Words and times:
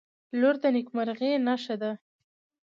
•لور 0.39 0.55
د 0.61 0.63
نیکمرغۍ 0.75 1.31
نښه 1.45 1.75
ده. 1.81 1.91